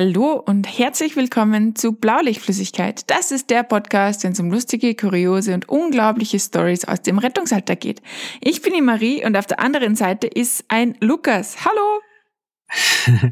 [0.00, 3.10] Hallo und herzlich willkommen zu Blaulichtflüssigkeit.
[3.10, 7.74] Das ist der Podcast, wenn es um lustige, kuriose und unglaubliche Stories aus dem Rettungsalter
[7.74, 8.00] geht.
[8.40, 11.64] Ich bin die Marie und auf der anderen Seite ist ein Lukas.
[11.64, 12.00] Hallo!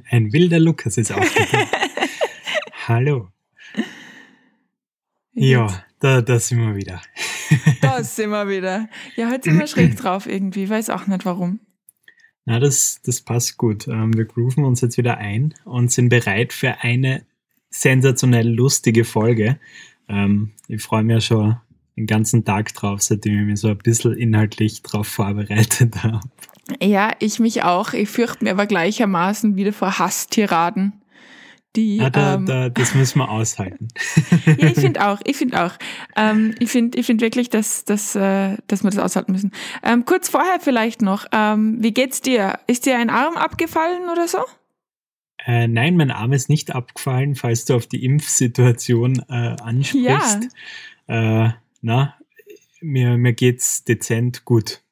[0.10, 1.68] ein wilder Lukas ist aufgetaucht.
[2.88, 3.28] Hallo.
[5.34, 5.68] Ja,
[6.00, 7.00] da, da sind wir wieder.
[7.80, 8.88] da sind wir wieder.
[9.14, 10.68] Ja, heute sind wir schräg drauf irgendwie.
[10.68, 11.60] Weiß auch nicht warum.
[12.46, 13.88] Na, das, das passt gut.
[13.88, 17.26] Ähm, wir grooven uns jetzt wieder ein und sind bereit für eine
[17.70, 19.58] sensationell lustige Folge.
[20.08, 21.56] Ähm, ich freue mich ja schon
[21.96, 26.20] den ganzen Tag drauf, seitdem ich mich so ein bisschen inhaltlich drauf vorbereitet habe.
[26.80, 27.92] Ja, ich mich auch.
[27.92, 30.92] Ich fürchte mir aber gleichermaßen wieder vor Hasstiraden
[31.76, 32.00] die.
[32.00, 33.88] Ah, da, ähm, da, das müssen wir aushalten.
[34.46, 35.72] ja, ich finde auch, ich finde auch.
[36.16, 39.52] Ähm, ich finde ich find wirklich, dass, dass, äh, dass wir das aushalten müssen.
[39.82, 42.58] Ähm, kurz vorher vielleicht noch, ähm, wie geht's dir?
[42.66, 44.38] Ist dir ein Arm abgefallen oder so?
[45.46, 50.48] Äh, nein, mein Arm ist nicht abgefallen, falls du auf die Impfsituation äh, ansprichst.
[51.08, 51.46] Ja.
[51.46, 52.16] Äh, na,
[52.80, 54.82] mir, mir geht's dezent gut.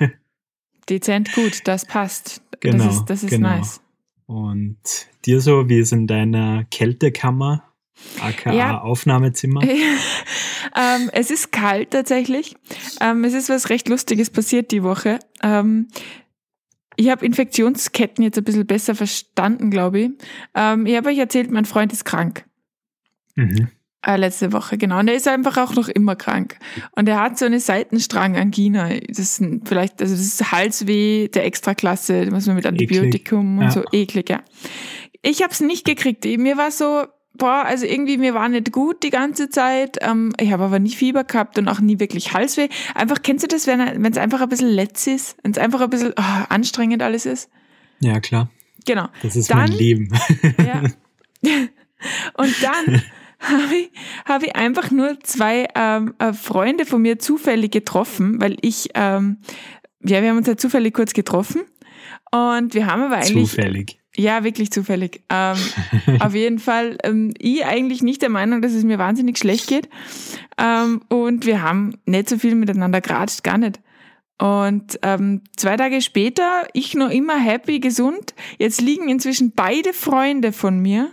[0.88, 2.42] dezent gut, das passt.
[2.60, 3.48] Genau, das ist, das ist genau.
[3.50, 3.80] nice.
[4.30, 4.78] Und
[5.24, 7.64] dir so, wie es in deiner Kältekammer,
[8.20, 8.80] aka ja.
[8.80, 9.60] Aufnahmezimmer?
[9.64, 12.54] ähm, es ist kalt tatsächlich.
[13.00, 15.18] Ähm, es ist was recht Lustiges passiert die Woche.
[15.42, 15.88] Ähm,
[16.94, 20.10] ich habe Infektionsketten jetzt ein bisschen besser verstanden, glaube ich.
[20.54, 22.44] Ähm, ich habe euch erzählt, mein Freund ist krank.
[23.34, 23.66] Mhm.
[24.06, 24.98] Äh, letzte Woche, genau.
[24.98, 26.56] Und er ist einfach auch noch immer krank.
[26.92, 28.88] Und er hat so eine Seitenstrangangina.
[29.08, 33.58] Das ist vielleicht, also das ist Halsweh der Extraklasse, muss man mit Antibiotikum eklig.
[33.58, 33.70] und ja.
[33.70, 34.40] so eklig, ja.
[35.20, 36.24] Ich habe es nicht gekriegt.
[36.24, 39.98] Mir war so, boah, also irgendwie mir war nicht gut die ganze Zeit.
[40.00, 42.68] Ähm, ich habe aber nie Fieber gehabt und auch nie wirklich Halsweh.
[42.94, 45.36] Einfach, kennst du das, wenn es einfach ein bisschen letz ist?
[45.42, 47.50] Wenn es einfach ein bisschen oh, anstrengend alles ist?
[48.00, 48.50] Ja, klar.
[48.86, 49.08] Genau.
[49.22, 50.08] Das ist dann, mein Leben.
[50.58, 50.84] ja.
[52.34, 53.02] Und dann
[53.40, 53.90] habe ich,
[54.24, 59.38] hab ich einfach nur zwei ähm, äh, Freunde von mir zufällig getroffen, weil ich, ähm,
[60.04, 61.62] ja, wir haben uns ja zufällig kurz getroffen
[62.30, 63.50] und wir haben aber eigentlich...
[63.50, 63.96] Zufällig.
[64.16, 65.22] Ja, wirklich zufällig.
[65.30, 65.56] Ähm,
[66.20, 69.88] auf jeden Fall, ähm, ich eigentlich nicht der Meinung, dass es mir wahnsinnig schlecht geht.
[70.58, 73.80] Ähm, und wir haben nicht so viel miteinander geratscht, gar nicht.
[74.40, 78.34] Und ähm, zwei Tage später, ich noch immer happy, gesund.
[78.58, 81.10] Jetzt liegen inzwischen beide Freunde von mir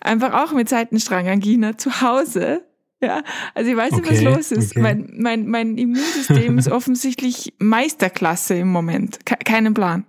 [0.00, 2.62] einfach auch mit Seitenstrangangina zu Hause.
[3.00, 3.22] Ja,
[3.54, 4.72] also ich weiß nicht, okay, was los ist.
[4.72, 4.80] Okay.
[4.80, 9.24] Mein, mein, mein Immunsystem ist offensichtlich Meisterklasse im Moment.
[9.24, 10.04] Ke keinen Plan.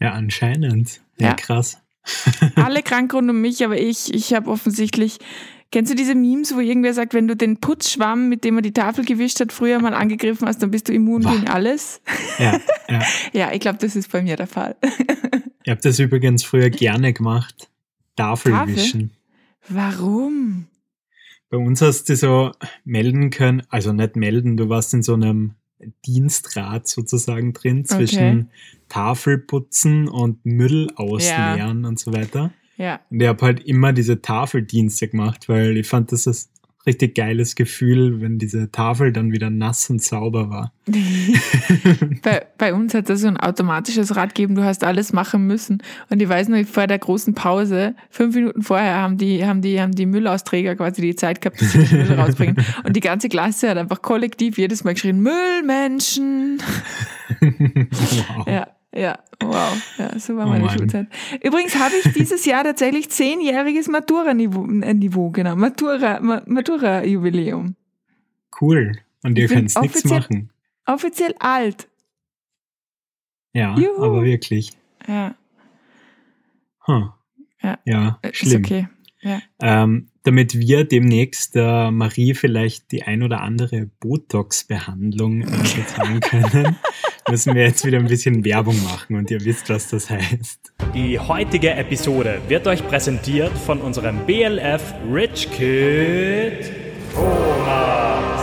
[0.00, 1.00] Ja, anscheinend.
[1.18, 1.34] Ja, ja.
[1.34, 1.78] krass.
[2.56, 5.18] Alle krank rund um mich, aber ich, ich habe offensichtlich.
[5.70, 8.72] Kennst du diese Memes, wo irgendwer sagt, wenn du den Putzschwamm, mit dem er die
[8.72, 11.32] Tafel gewischt hat, früher mal angegriffen hast, dann bist du immun Boah.
[11.32, 12.00] gegen alles?
[12.38, 12.58] Ja,
[12.88, 13.02] ja.
[13.34, 14.76] ja ich glaube, das ist bei mir der Fall.
[15.64, 17.68] Ich habe das übrigens früher gerne gemacht.
[18.18, 18.76] Tafel, Tafel?
[18.76, 19.10] wischen.
[19.68, 20.66] Warum?
[21.50, 22.52] Bei uns hast du so
[22.84, 25.54] melden können, also nicht melden, du warst in so einem
[26.04, 28.46] Dienstrat sozusagen drin zwischen okay.
[28.88, 31.88] Tafelputzen und Müll ausleeren ja.
[31.88, 32.52] und so weiter.
[32.76, 33.00] Ja.
[33.10, 36.50] Und ich habe halt immer diese Tafeldienste gemacht, weil ich fand, dass das
[36.86, 40.72] richtig geiles Gefühl, wenn diese Tafel dann wieder nass und sauber war.
[42.22, 45.82] bei, bei, uns hat das so ein automatisches Rad gegeben, du hast alles machen müssen.
[46.08, 49.80] Und ich weiß noch, vor der großen Pause, fünf Minuten vorher, haben die, haben die,
[49.80, 52.56] haben die Müllausträger quasi die Zeit gehabt, dass sie den Müll rausbringen.
[52.84, 56.62] Und die ganze Klasse hat einfach kollektiv jedes Mal geschrien, Müllmenschen.
[57.40, 58.46] wow.
[58.46, 58.77] Ja.
[58.98, 59.76] Ja, wow.
[59.98, 60.78] Ja, so war oh meine Mann.
[60.78, 61.06] Schulzeit.
[61.42, 67.76] Übrigens habe ich dieses Jahr tatsächlich zehnjähriges Matura-Niveau, äh, Niveau, genau, Matura, Matura-Jubiläum.
[68.60, 68.92] Cool.
[69.22, 70.50] Und ihr könnt nichts machen.
[70.86, 71.88] Offiziell alt.
[73.52, 74.02] Ja, Juhu.
[74.02, 74.72] aber wirklich.
[75.06, 75.34] Ja.
[76.86, 77.10] Huh.
[77.62, 77.78] Ja.
[77.84, 78.62] Ja, schlimm.
[78.62, 78.88] Ist okay.
[79.20, 79.40] Ja.
[79.60, 85.46] Ähm, damit wir demnächst äh, Marie vielleicht die ein oder andere Botox-Behandlung äh,
[85.76, 86.76] bezahlen können,
[87.30, 90.72] müssen wir jetzt wieder ein bisschen Werbung machen und ihr wisst, was das heißt.
[90.94, 96.70] Die heutige Episode wird euch präsentiert von unserem BLF Rich Kid
[97.14, 98.42] Thomas.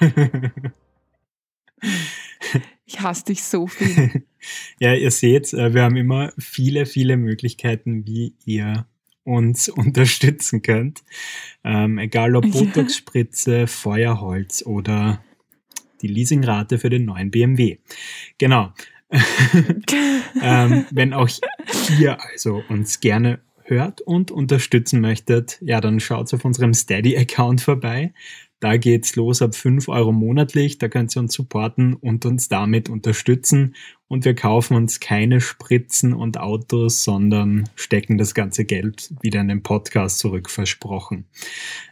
[2.92, 4.24] Ich hasse dich so viel.
[4.80, 8.84] ja, ihr seht, äh, wir haben immer viele, viele Möglichkeiten, wie ihr
[9.22, 11.04] uns unterstützen könnt.
[11.62, 15.22] Ähm, egal ob Botox-Spritze, Feuerholz oder
[16.02, 17.78] die Leasingrate für den neuen BMW.
[18.38, 18.72] Genau.
[20.42, 21.28] ähm, wenn auch
[21.98, 28.12] ihr also uns gerne hört und unterstützen möchtet, ja, dann schaut auf unserem Steady-Account vorbei.
[28.60, 30.76] Da geht's los ab 5 Euro monatlich.
[30.76, 33.74] Da könnt ihr uns supporten und uns damit unterstützen.
[34.06, 39.48] Und wir kaufen uns keine Spritzen und Autos, sondern stecken das ganze Geld wieder in
[39.48, 41.24] den Podcast zurück, versprochen.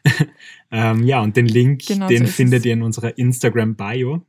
[0.71, 2.67] ähm, ja, und den Link, genau den so findet es.
[2.67, 4.23] ihr in unserer Instagram-Bio.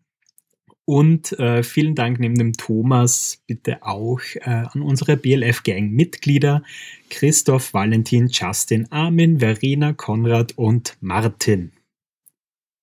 [0.85, 6.63] Und äh, vielen Dank neben dem Thomas bitte auch äh, an unsere BLF-Gang-Mitglieder
[7.09, 11.73] Christoph, Valentin, Justin, Armin, Verena, Konrad und Martin.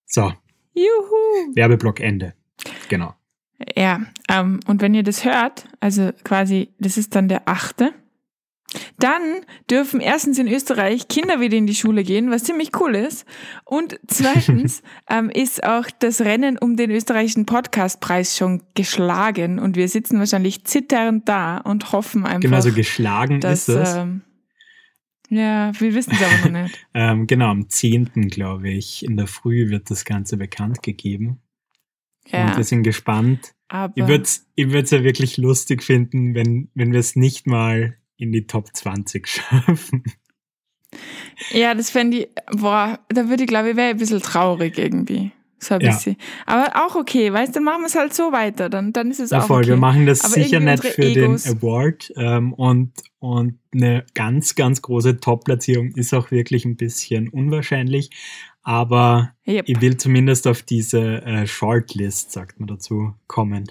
[0.06, 0.32] So.
[0.74, 1.54] Juhu.
[1.54, 2.34] Werbeblock Ende.
[2.88, 3.14] Genau.
[3.74, 7.94] Ja, ähm, und wenn ihr das hört, also quasi, das ist dann der achte,
[8.98, 9.22] dann
[9.70, 13.24] dürfen erstens in Österreich Kinder wieder in die Schule gehen, was ziemlich cool ist.
[13.64, 19.88] Und zweitens ähm, ist auch das Rennen um den österreichischen Podcastpreis schon geschlagen und wir
[19.88, 22.40] sitzen wahrscheinlich zitternd da und hoffen einfach.
[22.40, 23.94] Genau, so geschlagen dass, ist es.
[23.96, 24.22] Ähm,
[25.28, 26.86] ja, wir wissen es aber noch nicht.
[26.94, 28.28] ähm, genau, am 10.
[28.28, 31.40] glaube ich, in der Früh wird das Ganze bekannt gegeben.
[32.28, 32.48] Ja.
[32.48, 33.54] Und wir sind gespannt.
[33.68, 37.46] Aber ich würde es ich würd's ja wirklich lustig finden, wenn, wenn wir es nicht
[37.46, 40.04] mal in die Top 20 schaffen.
[41.50, 45.32] Ja, das fände ich, boah, da würde ich glaube ich, wäre ein bisschen traurig irgendwie.
[45.58, 46.16] So ein bisschen.
[46.44, 49.20] Aber auch okay, weißt du, dann machen wir es halt so weiter, dann, dann ist
[49.20, 49.62] es ja, auch voll.
[49.62, 49.70] okay.
[49.70, 54.54] Wir machen das Aber sicher nicht für Egos den Award ähm, und, und eine ganz,
[54.54, 58.10] ganz große Top-Platzierung ist auch wirklich ein bisschen unwahrscheinlich.
[58.62, 59.68] Aber yep.
[59.68, 63.70] ich will zumindest auf diese äh, Shortlist, sagt man dazu, kommen.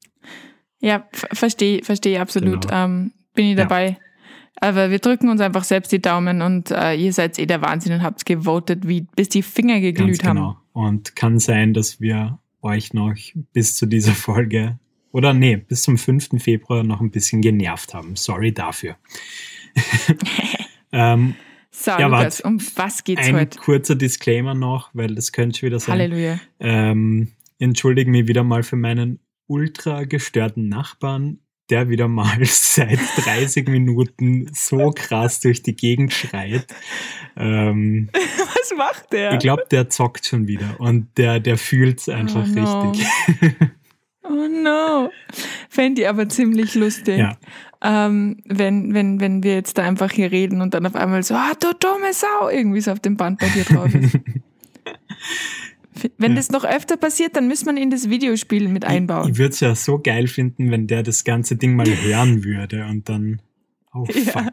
[0.80, 2.62] ja, verstehe verstehe absolut.
[2.62, 2.84] Genau.
[2.84, 3.90] Ähm, bin ich dabei.
[3.90, 4.07] Ja.
[4.60, 7.92] Aber wir drücken uns einfach selbst die Daumen und äh, ihr seid eh der Wahnsinn
[7.92, 10.46] und habt gewotet, wie bis die Finger geglüht Ganz genau.
[10.46, 10.58] haben.
[10.72, 13.14] Und kann sein, dass wir euch noch
[13.52, 14.78] bis zu dieser Folge
[15.12, 16.42] oder nee, bis zum 5.
[16.42, 18.16] Februar noch ein bisschen genervt haben.
[18.16, 18.96] Sorry dafür.
[20.92, 21.34] ähm,
[21.70, 23.58] so, ja, Lukas, um was geht's ein heute?
[23.58, 25.92] Ein kurzer Disclaimer noch, weil das könnte schon wieder sein.
[25.92, 26.40] Halleluja.
[26.60, 27.28] Ähm,
[27.58, 31.38] entschuldige mich wieder mal für meinen ultra gestörten Nachbarn
[31.70, 36.66] der wieder mal seit 30 Minuten so krass durch die Gegend schreit.
[37.36, 39.32] Ähm, Was macht der?
[39.32, 42.90] Ich glaube, der zockt schon wieder und der, der fühlt es einfach oh no.
[42.90, 43.06] richtig.
[44.24, 45.10] oh no.
[45.68, 47.18] Fände ich aber ziemlich lustig.
[47.18, 47.36] Ja.
[47.80, 51.34] Ähm, wenn, wenn, wenn wir jetzt da einfach hier reden und dann auf einmal so,
[51.34, 54.18] ah, du dumme Sau, irgendwie so auf dem Band bei dir drauf ist.
[56.18, 56.36] Wenn ja.
[56.36, 59.24] das noch öfter passiert, dann müsste man in das Videospiel mit einbauen.
[59.24, 62.44] Ich, ich würde es ja so geil finden, wenn der das ganze Ding mal hören
[62.44, 63.40] würde und dann,
[63.94, 64.34] oh fuck.
[64.34, 64.52] Ja.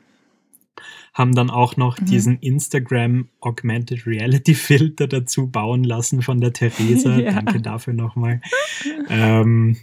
[1.20, 2.06] haben dann auch noch mhm.
[2.06, 7.17] diesen Instagram Augmented Reality Filter dazu bauen lassen von der Theresa.
[7.19, 7.32] ja.
[7.32, 8.40] Danke dafür nochmal.
[9.08, 9.76] ähm,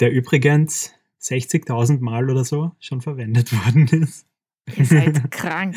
[0.00, 0.92] der übrigens
[1.22, 4.26] 60.000 Mal oder so schon verwendet worden ist.
[4.76, 5.76] Ihr seid krank.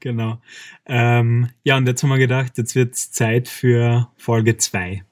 [0.00, 0.40] genau.
[0.86, 5.04] Ähm, ja, und jetzt haben wir gedacht, jetzt wird es Zeit für Folge 2.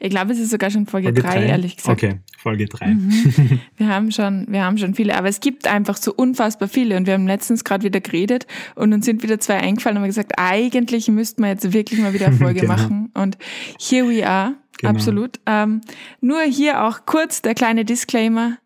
[0.00, 2.02] Ich glaube, es ist sogar schon Folge 3, ehrlich gesagt.
[2.02, 2.86] Okay, Folge 3.
[2.86, 3.60] Mhm.
[3.76, 7.06] Wir, haben schon, wir haben schon viele, aber es gibt einfach so unfassbar viele und
[7.06, 10.32] wir haben letztens gerade wieder geredet und uns sind wieder zwei eingefallen und haben gesagt,
[10.36, 12.72] eigentlich müssten wir jetzt wirklich mal wieder eine Folge genau.
[12.74, 13.38] machen und
[13.80, 14.92] here we are, genau.
[14.92, 15.40] absolut.
[15.46, 15.80] Ähm,
[16.20, 18.58] nur hier auch kurz der kleine Disclaimer,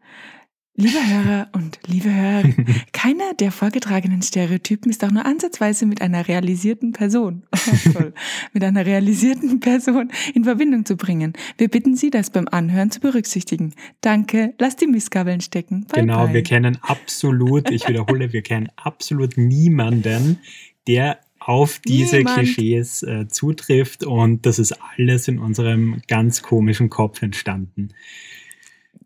[0.82, 6.26] Liebe Hörer und liebe Hörerin, keiner der vorgetragenen Stereotypen ist auch nur ansatzweise mit einer
[6.26, 7.44] realisierten Person,
[8.52, 11.34] mit einer realisierten Person in Verbindung zu bringen.
[11.56, 13.74] Wir bitten Sie, das beim Anhören zu berücksichtigen.
[14.00, 15.86] Danke, lasst die Missgabeln stecken.
[15.86, 16.34] Bye genau, bye.
[16.34, 20.40] wir kennen absolut, ich wiederhole, wir kennen absolut niemanden,
[20.88, 22.38] der auf diese Niemand.
[22.38, 27.90] Klischees äh, zutrifft und das ist alles in unserem ganz komischen Kopf entstanden.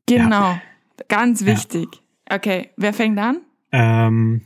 [0.07, 0.53] Genau.
[0.53, 0.63] Ja.
[1.09, 1.89] Ganz wichtig.
[2.29, 2.37] Ja.
[2.37, 3.41] Okay, wer fängt an?
[3.73, 4.43] Ähm,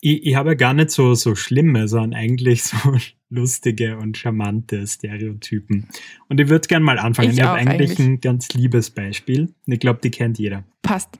[0.00, 2.96] ich, ich habe gar nicht so, so schlimme, sondern eigentlich so
[3.28, 5.88] lustige und charmante Stereotypen.
[6.28, 7.30] Und ich würde gerne mal anfangen.
[7.30, 9.54] Ich, ich habe eigentlich, eigentlich ein ganz liebes Beispiel.
[9.66, 10.64] Ich glaube, die kennt jeder.
[10.82, 11.18] Passt.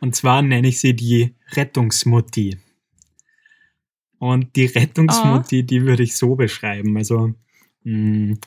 [0.00, 2.56] Und zwar nenne ich sie die Rettungsmutti.
[4.18, 5.66] Und die Rettungsmutti, oh.
[5.66, 6.96] die würde ich so beschreiben.
[6.96, 7.34] Also,
[7.84, 8.38] mh, mm,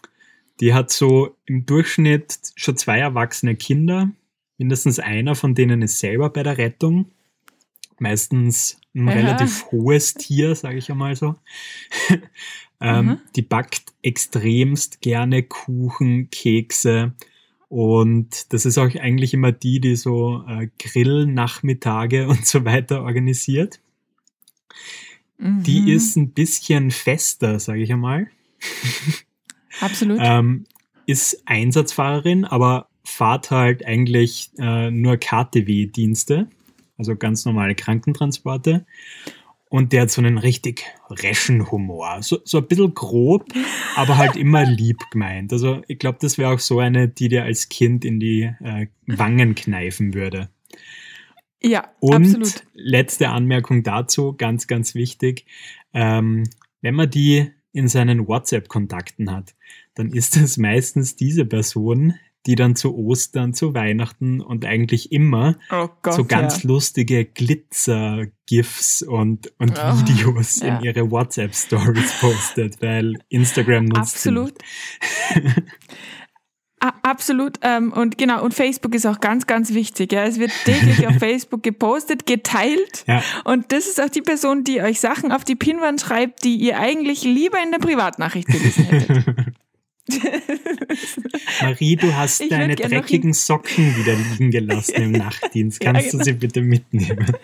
[0.59, 4.11] die hat so im Durchschnitt schon zwei erwachsene Kinder
[4.61, 7.07] Mindestens einer von denen ist selber bei der Rettung.
[7.97, 9.15] Meistens ein Aha.
[9.15, 11.33] relativ hohes Tier, sage ich einmal so.
[12.79, 13.17] ähm, mhm.
[13.35, 17.13] Die backt extremst gerne Kuchen, Kekse
[17.69, 23.79] Und das ist auch eigentlich immer die, die so äh, Grillnachmittage und so weiter organisiert.
[25.39, 25.63] Mhm.
[25.63, 28.27] Die ist ein bisschen fester, sage ich einmal.
[29.81, 30.19] Absolut.
[30.21, 30.65] ähm,
[31.07, 36.47] ist Einsatzfahrerin, aber fahrt halt eigentlich äh, nur KTW-Dienste,
[36.97, 38.85] also ganz normale Krankentransporte.
[39.69, 42.17] Und der hat so einen richtig reschen Humor.
[42.21, 43.45] So, so ein bisschen grob,
[43.95, 45.53] aber halt immer lieb gemeint.
[45.53, 48.87] Also ich glaube, das wäre auch so eine, die dir als Kind in die äh,
[49.07, 50.49] Wangen kneifen würde.
[51.63, 52.63] Ja, Und absolut.
[52.73, 55.45] letzte Anmerkung dazu, ganz, ganz wichtig.
[55.93, 56.43] Ähm,
[56.81, 59.55] wenn man die in seinen WhatsApp-Kontakten hat,
[59.93, 65.57] dann ist es meistens diese Person, die dann zu Ostern, zu Weihnachten und eigentlich immer
[65.69, 66.69] oh Gott, so ganz ja.
[66.69, 70.77] lustige Glitzer-GIFs und, und Oh, Videos ja.
[70.77, 74.53] in ihre WhatsApp-Stories postet, weil Instagram nutzt Absolut.
[77.03, 77.59] Absolut.
[77.61, 80.13] Ähm, und genau, und Facebook ist auch ganz, ganz wichtig.
[80.13, 80.23] Ja.
[80.23, 83.03] Es wird täglich auf Facebook gepostet, geteilt.
[83.07, 83.21] Ja.
[83.43, 86.79] Und das ist auch die Person, die euch Sachen auf die Pinwand schreibt, die ihr
[86.79, 89.25] eigentlich lieber in der Privatnachricht gelesen hättet.
[91.61, 95.83] Marie, du hast Ich deine dreckigen Socken wieder liegen gelassen im Nachtdienst.
[95.83, 96.23] Ja, Kannst du genau.
[96.23, 97.35] sie bitte mitnehmen?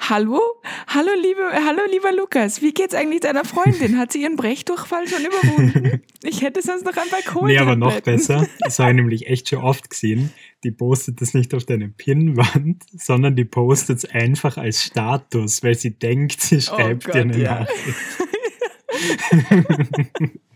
[0.00, 0.40] Hallo?
[0.86, 2.62] Hallo, liebe, hallo, lieber Lukas.
[2.62, 3.98] Wie geht's eigentlich deiner Freundin?
[3.98, 6.02] Hat sie ihren Brechdurchfall schon überwunden?
[6.22, 7.46] Ich hätte sonst noch ein Balkon.
[7.46, 8.48] Nee, aber noch besser.
[8.60, 10.32] Das habe ich nämlich echt schon oft gesehen.
[10.64, 15.76] Die postet das nicht auf deine Pinnwand, sondern die postet es einfach als Status, weil
[15.76, 17.60] sie denkt, sie schreibt Gott, dir eine ja.
[17.60, 17.98] Nachricht.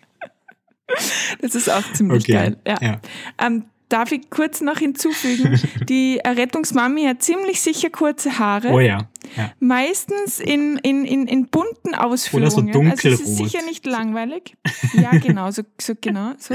[1.41, 2.57] Das ist auch ziemlich Okay, geil.
[2.67, 2.79] Ja.
[2.81, 3.01] ja.
[3.39, 5.61] Ähm, darf ich kurz noch hinzufügen?
[5.89, 8.69] Die Rettungsmami hat ziemlich sicher kurze Haare.
[8.71, 9.09] Oh ja.
[9.37, 9.53] ja.
[9.61, 12.51] Meistens in, in, in, in bunten Ausführungen.
[12.51, 13.51] so Also es ist dunkelrot.
[13.51, 14.57] sicher nicht langweilig.
[14.95, 16.55] Ja, genau, so, so genau so.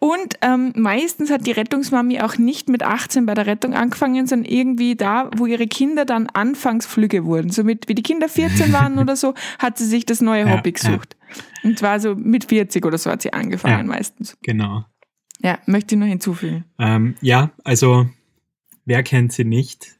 [0.00, 4.50] Und ähm, meistens hat die Rettungsmami auch nicht mit 18 bei der Rettung angefangen, sondern
[4.50, 7.50] irgendwie da, wo ihre Kinder dann Anfangsflüge wurden.
[7.50, 10.56] So mit, wie die Kinder 14 waren oder so, hat sie sich das neue Ja,
[10.56, 10.98] Hobby ja.
[11.62, 13.92] Und zwar so mit 40 oder so hat sie angefangen Ja.
[13.94, 14.36] meistens.
[14.42, 14.84] Genau.
[15.42, 16.64] Ja, möchte ich nur hinzufügen.
[16.78, 18.08] Ähm, ja, also
[18.84, 19.98] wer kennt sie nicht?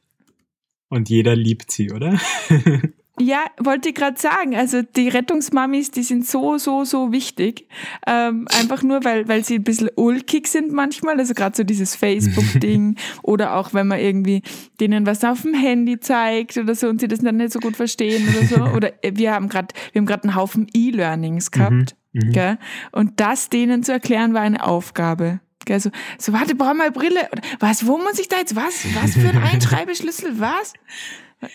[0.88, 2.18] Und jeder liebt sie, oder?
[3.20, 4.56] Ja, wollte ich gerade sagen.
[4.56, 7.68] Also die Rettungsmamis, die sind so, so, so wichtig.
[8.06, 11.18] Ähm, einfach nur, weil, weil sie ein bisschen ulkig sind manchmal.
[11.18, 14.42] Also gerade so dieses Facebook-Ding oder auch wenn man irgendwie
[14.80, 17.76] denen was auf dem Handy zeigt oder so und sie das dann nicht so gut
[17.76, 18.64] verstehen oder so.
[18.74, 21.94] Oder äh, wir haben gerade, wir haben gerade einen Haufen E-Learnings gehabt.
[22.12, 22.32] Mhm.
[22.32, 22.58] Gell?
[22.90, 25.40] Und das denen zu erklären war eine Aufgabe.
[25.64, 25.78] Gell?
[25.78, 27.28] So, so warte, brauch mal Brille.
[27.60, 30.72] Was, wo muss ich da jetzt, was, was für ein Einschreibeschlüssel, was?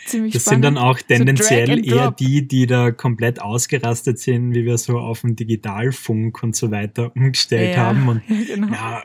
[0.05, 0.97] Ziemlich Das sind dann spannend.
[0.97, 5.35] auch tendenziell and eher die, die da komplett ausgerastet sind, wie wir so auf den
[5.35, 8.07] Digitalfunk und so weiter umgestellt Ja, haben.
[8.07, 8.67] Und ja, genau.
[8.71, 9.03] na,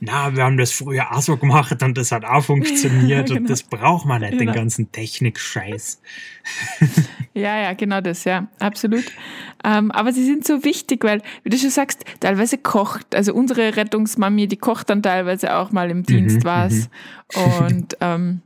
[0.00, 3.42] na, wir haben das früher auch so gemacht und das hat auch funktioniert Ja, und
[3.42, 3.48] genau.
[3.48, 4.52] das braucht man nicht, den Genau.
[4.52, 6.00] ganzen Technik-Scheiß.
[7.34, 9.04] Ja, ja, genau das, ja, absolut.
[9.62, 13.76] Ähm, aber sie sind so wichtig, weil, wie du schon sagst, teilweise kocht, also unsere
[13.76, 16.88] Rettungsmami, die kocht dann teilweise auch mal im Dienst Mhm, was.
[17.60, 18.40] Und, ähm,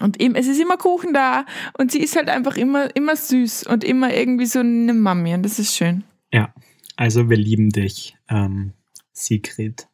[0.00, 1.44] und eben, es ist immer Kuchen da
[1.78, 5.42] und sie ist halt einfach immer, immer süß und immer irgendwie so eine Mami und
[5.42, 6.04] das ist schön.
[6.32, 6.52] Ja,
[6.96, 8.72] also wir lieben dich, ähm,
[9.12, 9.88] Sigrid.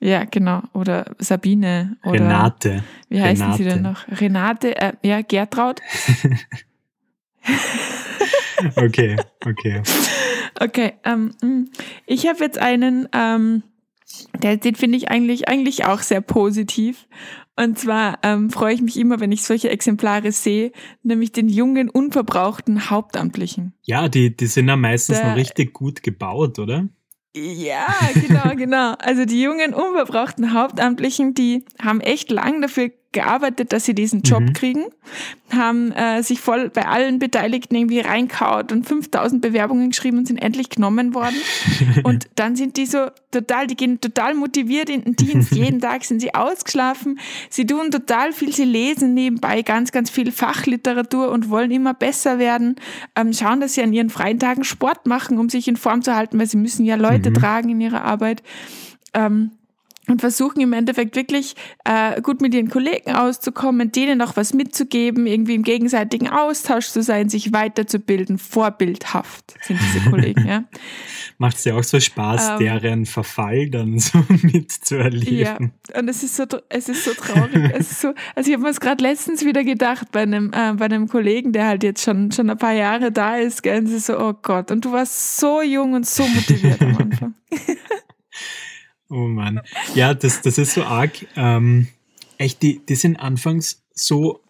[0.00, 0.62] Ja, genau.
[0.74, 2.84] Oder Sabine oder Renate.
[3.08, 3.74] wie heißen sie Renate.
[3.74, 4.20] denn noch?
[4.20, 5.80] Renate, äh, ja, Gertraud.
[8.76, 9.82] Okay, okay.
[10.60, 11.64] Okay, ähm, mh.
[12.06, 13.64] ich habe jetzt einen, ähm,
[14.42, 17.06] der, den finde ich eigentlich, eigentlich auch sehr positiv.
[17.56, 21.88] Und zwar ähm, freue ich mich immer, wenn ich solche Exemplare sehe, nämlich den jungen,
[21.88, 23.74] unverbrauchten Hauptamtlichen.
[23.82, 26.88] Ja, die, die sind ja meistens Der- noch richtig gut gebaut, oder?
[27.36, 28.94] Ja, genau, genau.
[28.98, 34.42] Also die jungen, unverbrauchten Hauptamtlichen, die haben echt lang dafür gearbeitet, dass sie diesen Job
[34.42, 34.52] Mhm.
[34.52, 34.84] kriegen,
[35.50, 40.36] haben äh, sich voll bei allen Beteiligten irgendwie reinkaut und 5000 Bewerbungen geschrieben und sind
[40.36, 41.36] endlich genommen worden.
[42.04, 45.52] Und dann sind die so total, die gehen total motiviert in den Dienst.
[45.54, 47.18] Jeden Tag sind sie ausgeschlafen.
[47.48, 52.38] Sie tun total viel, sie lesen nebenbei ganz, ganz viel Fachliteratur und wollen immer besser
[52.38, 52.76] werden.
[53.16, 56.14] Ähm, schauen, dass sie an ihren freien Tagen Sport machen, um sich in Form zu
[56.14, 57.34] halten, weil sie müssen ja Leute Mhm.
[57.34, 58.42] tragen in ihrer Arbeit.
[59.14, 59.52] Ähm,
[60.08, 65.26] und versuchen im Endeffekt wirklich äh, gut mit ihren Kollegen auszukommen, denen auch was mitzugeben,
[65.26, 70.64] irgendwie im gegenseitigen Austausch zu sein, sich weiterzubilden, vorbildhaft sind diese Kollegen, ja.
[71.38, 72.58] Macht es ja auch so Spaß, Ähm.
[72.58, 75.38] deren Verfall dann so mitzuerleben.
[75.38, 75.58] Ja,
[75.98, 77.54] und es ist so, es ist so traurig.
[77.74, 80.72] es ist so, also ich habe mir es gerade letztens wieder gedacht bei einem, äh,
[80.74, 83.86] bei einem Kollegen, der halt jetzt schon, schon ein paar Jahre da ist, gell, und
[83.86, 86.80] es ist so, oh Gott, und du warst so jung und so motiviert.
[89.14, 89.60] Oh Mann.
[89.94, 91.24] Ja, das, das ist so arg.
[91.36, 91.86] Ähm,
[92.36, 94.40] echt, die, die sind anfangs so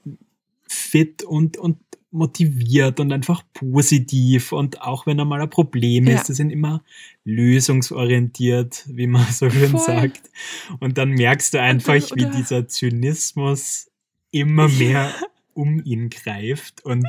[0.66, 1.76] fit und, und
[2.10, 6.24] motiviert und einfach positiv und auch wenn da mal ein Problem ist, ja.
[6.28, 6.82] die sind immer
[7.24, 9.80] lösungsorientiert, wie man so schön Voll.
[9.80, 10.30] sagt.
[10.80, 13.90] Und dann merkst du einfach, dann, wie dieser Zynismus
[14.30, 15.12] immer mehr
[15.52, 17.04] um ihn greift und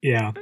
[0.00, 0.34] ja.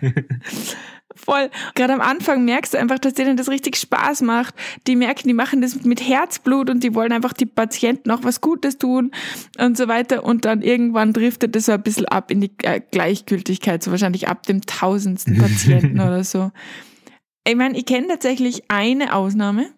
[1.16, 1.50] Voll.
[1.74, 4.54] Gerade am Anfang merkst du einfach, dass denen das richtig Spaß macht.
[4.86, 8.40] Die merken, die machen das mit Herzblut und die wollen einfach die Patienten auch was
[8.40, 9.10] Gutes tun
[9.58, 10.24] und so weiter.
[10.24, 14.28] Und dann irgendwann driftet das so ein bisschen ab in die äh, Gleichgültigkeit, so wahrscheinlich
[14.28, 16.50] ab dem tausendsten Patienten oder so.
[17.46, 19.70] Ich meine, ich kenne tatsächlich eine Ausnahme.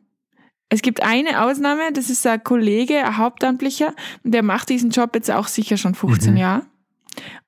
[0.68, 5.30] Es gibt eine Ausnahme, das ist ein Kollege, ein Hauptamtlicher, der macht diesen Job jetzt
[5.30, 6.36] auch sicher schon 15 mhm.
[6.36, 6.66] Jahre.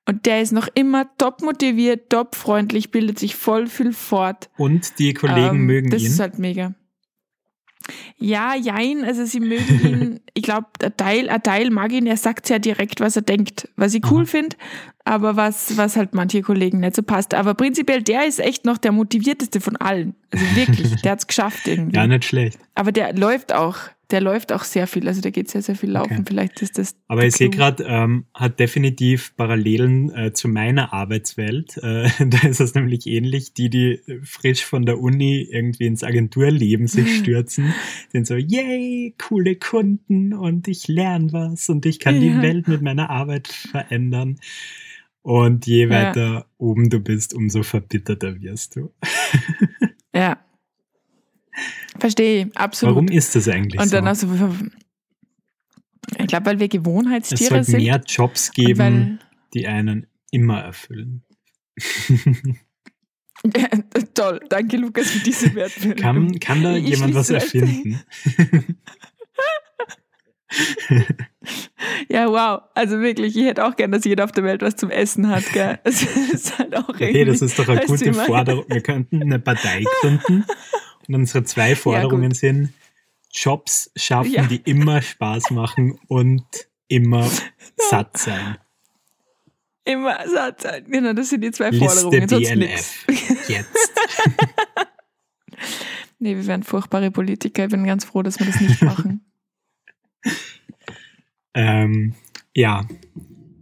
[0.05, 4.49] Und der ist noch immer top motiviert, top freundlich, bildet sich voll viel fort.
[4.57, 6.05] Und die Kollegen ähm, mögen das ihn.
[6.05, 6.73] Das ist halt mega.
[8.17, 12.17] Ja, jein, also sie mögen ihn, ich glaube, ein Teil, ein Teil mag ihn, er
[12.17, 14.55] sagt ja direkt, was er denkt, was ich cool finde,
[15.05, 17.33] aber was, was halt manche Kollegen nicht so passt.
[17.33, 20.15] Aber prinzipiell, der ist echt noch der motivierteste von allen.
[20.31, 21.95] Also wirklich, der hat es geschafft irgendwie.
[21.95, 22.59] Ja, nicht schlecht.
[22.75, 23.77] Aber der läuft auch
[24.09, 26.13] der läuft auch sehr viel, also der geht sehr, sehr viel laufen.
[26.13, 26.23] Okay.
[26.27, 26.95] Vielleicht ist das.
[27.07, 31.77] Aber ich sehe gerade, ähm, hat definitiv Parallelen äh, zu meiner Arbeitswelt.
[31.77, 33.53] Äh, da ist es nämlich ähnlich.
[33.53, 37.73] Die, die frisch von der Uni irgendwie ins Agenturleben sich stürzen,
[38.11, 42.21] sind so, yay, coole Kunden und ich lerne was und ich kann ja.
[42.21, 44.39] die Welt mit meiner Arbeit verändern.
[45.21, 46.45] Und je weiter ja.
[46.57, 48.93] oben du bist, umso verbitterter wirst du.
[50.15, 50.37] ja.
[51.99, 52.95] Verstehe, absolut.
[52.95, 54.27] Warum ist das eigentlich Und dann so?
[54.27, 54.55] Also,
[56.19, 57.77] ich glaube, weil wir Gewohnheitstiere es sind.
[57.77, 59.19] Es mehr Jobs geben,
[59.53, 61.23] die einen immer erfüllen.
[63.55, 63.67] Ja,
[64.13, 66.01] toll, danke Lukas für diese Wertmeldung.
[66.01, 68.01] Kann, kann da ich jemand was erfinden?
[72.09, 72.61] ja, wow.
[72.73, 75.43] Also wirklich, ich hätte auch gern, dass jeder auf der Welt was zum Essen hat.
[75.53, 75.77] Gell?
[75.83, 78.65] Das ist halt auch hey, das ist doch eine gute Forderung.
[78.69, 80.45] Wir könnten eine Partei gründen
[81.07, 82.73] und unsere zwei Forderungen ja, sind
[83.31, 84.43] Jobs schaffen, ja.
[84.43, 86.45] die immer Spaß machen und
[86.87, 87.29] immer
[87.89, 88.57] satt sein.
[89.83, 90.85] Immer satt sein.
[90.89, 92.27] Genau, das sind die zwei Liste Forderungen.
[92.27, 93.05] Sonst DLF.
[93.47, 93.91] Jetzt.
[96.19, 97.65] nee, wir wären furchtbare Politiker.
[97.65, 99.25] Ich bin ganz froh, dass wir das nicht machen.
[101.53, 102.15] ähm,
[102.53, 102.85] ja,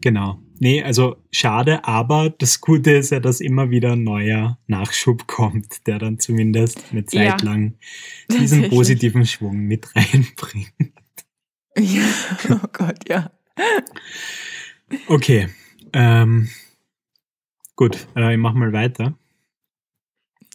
[0.01, 0.39] genau.
[0.65, 5.85] Nee, also schade, aber das Gute ist ja, dass immer wieder ein neuer Nachschub kommt,
[5.85, 7.77] der dann zumindest eine Zeit ja, lang
[8.31, 10.73] diesen positiven Schwung mit reinbringt.
[11.77, 12.07] Ja,
[12.49, 13.31] oh Gott, ja.
[15.05, 15.49] Okay,
[15.93, 16.49] ähm,
[17.75, 19.15] gut, äh, ich mach mal weiter.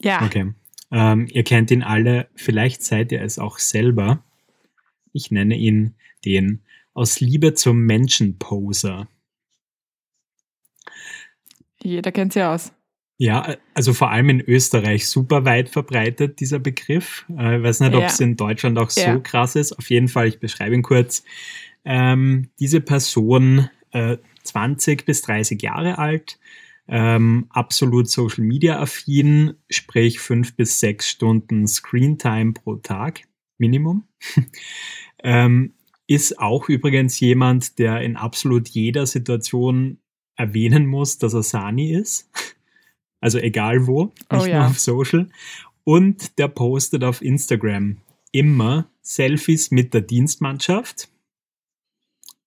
[0.01, 0.25] Ja.
[0.25, 0.55] Okay.
[0.91, 4.25] Ähm, ihr kennt ihn alle, vielleicht seid ihr es auch selber.
[5.13, 5.95] Ich nenne ihn
[6.25, 6.63] den
[6.95, 9.07] aus Liebe zum Menschenposer.
[11.83, 12.73] Jeder kennt sie aus.
[13.23, 17.27] Ja, also vor allem in Österreich super weit verbreitet, dieser Begriff.
[17.29, 19.19] Äh, ich weiß nicht, ob es in Deutschland auch so ja.
[19.19, 19.73] krass ist.
[19.73, 21.23] Auf jeden Fall, ich beschreibe ihn kurz.
[21.85, 26.39] Ähm, diese Person, äh, 20 bis 30 Jahre alt,
[26.89, 33.21] ähm, absolut Social Media affin, sprich fünf bis sechs Stunden Screen Time pro Tag,
[33.59, 34.09] Minimum.
[35.23, 35.75] ähm,
[36.09, 40.00] ist auch übrigens jemand, der in absolut jeder Situation
[40.41, 42.29] erwähnen muss, dass er Sani ist.
[43.23, 45.29] Also egal wo, oh nicht oh, nur auf Social.
[45.85, 47.99] Und der postet auf Instagram
[48.33, 51.11] immer Selfies mit der Dienstmannschaft.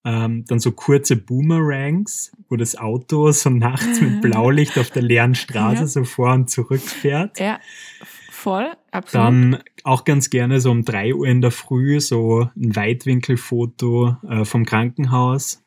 [0.03, 5.35] Ähm, dann so kurze Boomerangs, wo das Auto so nachts mit Blaulicht auf der leeren
[5.35, 5.87] Straße ja.
[5.87, 7.39] so vor und zurück fährt.
[7.39, 7.59] Ja,
[8.31, 9.27] voll, absolut.
[9.27, 14.43] Dann auch ganz gerne so um drei Uhr in der Früh so ein Weitwinkelfoto äh,
[14.43, 15.62] vom Krankenhaus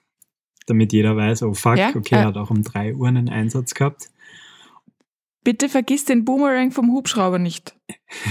[0.66, 3.29] damit jeder weiß, oh fuck, ja, okay, äh, er hat auch um drei Uhr einen
[3.29, 4.11] Einsatz gehabt.
[5.44, 7.76] Bitte vergiss den Boomerang vom Hubschrauber nicht.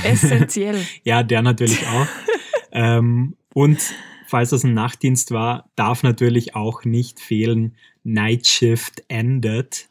[0.04, 0.86] Essentiell.
[1.04, 2.08] ja, der natürlich auch.
[2.74, 3.80] ähm, und
[4.28, 9.88] falls das ein Nachtdienst war, darf natürlich auch nicht fehlen, Night Shift endet.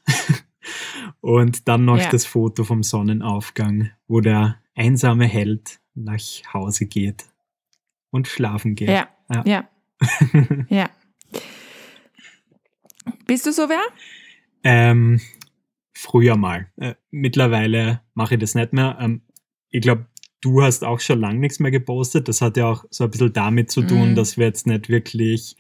[1.23, 2.11] und dann noch ja.
[2.11, 6.21] das Foto vom Sonnenaufgang, wo der einsame Held nach
[6.53, 7.25] Hause geht
[8.11, 8.91] und schlafen geht.
[8.91, 9.45] Ja, ja.
[9.47, 9.69] Ja.
[10.69, 10.91] ja.
[13.27, 13.83] Bist du so wer?
[14.63, 15.21] Ähm,
[15.93, 16.69] früher mal.
[16.77, 18.97] Äh, mittlerweile mache ich das nicht mehr.
[19.01, 19.23] Ähm,
[19.71, 20.07] ich glaube,
[20.41, 22.29] du hast auch schon lange nichts mehr gepostet.
[22.29, 24.15] Das hat ja auch so ein bisschen damit zu tun, mm.
[24.15, 25.57] dass wir jetzt nicht wirklich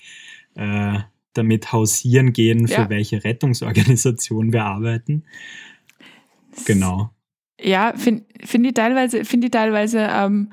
[0.54, 0.98] äh,
[1.33, 2.90] damit hausieren gehen, für ja.
[2.90, 5.24] welche Rettungsorganisation wir arbeiten.
[6.66, 7.11] Genau.
[7.61, 10.52] Ja, finde find ich teilweise, find ich teilweise ähm,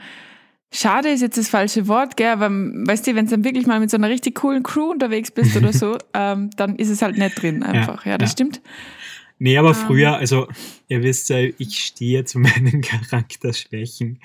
[0.71, 3.79] schade ist jetzt das falsche Wort, gell, aber weißt du, wenn du dann wirklich mal
[3.79, 7.17] mit so einer richtig coolen Crew unterwegs bist oder so, ähm, dann ist es halt
[7.17, 8.05] nicht drin einfach.
[8.05, 8.34] Ja, ja das ja.
[8.34, 8.62] stimmt.
[9.38, 9.75] Nee, aber ähm.
[9.75, 10.47] früher, also
[10.88, 14.19] ihr wisst ja, ich stehe zu meinen Charakterschwächen.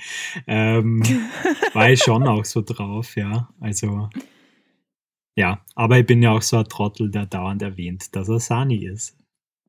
[0.46, 1.02] Ähm,
[1.72, 3.48] war ich schon auch so drauf, ja.
[3.60, 4.10] Also
[5.38, 8.86] ja, aber ich bin ja auch so ein Trottel, der dauernd erwähnt, dass er Sani
[8.86, 9.16] ist.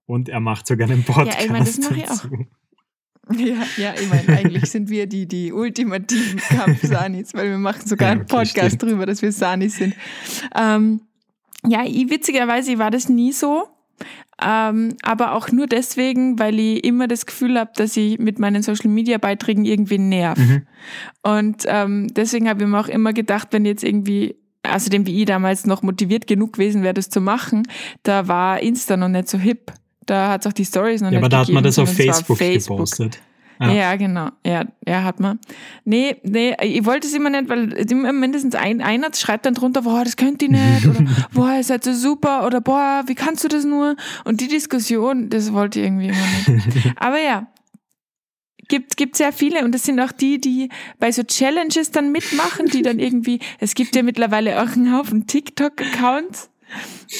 [0.06, 1.38] Und er macht sogar einen Podcast.
[1.38, 2.26] Ja, ich meine, das mache ich auch.
[3.36, 8.10] Ja, ja, ich meine, eigentlich sind wir die, die ultimativen Kampf-Sanis, weil wir machen sogar
[8.10, 8.84] ja, einen Podcast stimmt.
[8.84, 9.96] drüber, dass wir Sanis sind.
[10.56, 11.02] Ähm,
[11.66, 13.68] ja, ich, witzigerweise war das nie so.
[14.40, 18.62] Ähm, aber auch nur deswegen, weil ich immer das Gefühl habe, dass ich mit meinen
[18.62, 20.38] Social Media Beiträgen irgendwie nerv.
[20.38, 20.68] Mhm.
[21.24, 25.26] Und ähm, deswegen habe ich mir auch immer gedacht, wenn jetzt irgendwie außerdem wie ich
[25.26, 27.68] damals noch motiviert genug gewesen wäre, das zu machen,
[28.04, 29.72] da war Insta noch nicht so hip.
[30.08, 31.94] Da hat es auch die Stories noch ja, nicht aber da hat man das auf
[31.94, 33.20] Facebook, Facebook, gepostet.
[33.60, 33.72] Ja.
[33.72, 34.30] ja, genau.
[34.46, 35.40] Ja, ja, hat man.
[35.84, 39.82] Nee, nee, ich wollte es immer nicht, weil immer mindestens ein, einer schreibt dann drunter,
[39.82, 43.44] boah, das könnt ihr nicht, oder boah, ihr seid so super, oder boah, wie kannst
[43.44, 43.96] du das nur?
[44.26, 46.94] Und die Diskussion, das wollte ich irgendwie immer nicht.
[46.98, 47.48] Aber ja,
[48.68, 52.68] gibt, gibt sehr viele und das sind auch die, die bei so Challenges dann mitmachen,
[52.68, 56.50] die dann irgendwie, es gibt ja mittlerweile auch einen Haufen TikTok-Accounts,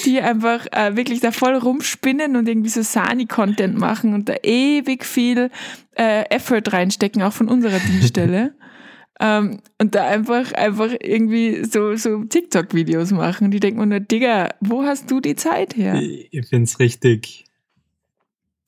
[0.04, 5.04] die einfach äh, wirklich da voll rumspinnen und irgendwie so Sani-Content machen und da ewig
[5.04, 5.50] viel
[5.96, 8.54] äh, Effort reinstecken, auch von unserer Dienststelle.
[9.20, 13.50] ähm, und da einfach, einfach irgendwie so, so TikTok-Videos machen.
[13.50, 16.00] Die denken nur, Digga, wo hast du die Zeit her?
[16.00, 17.48] Ich, finde es richtig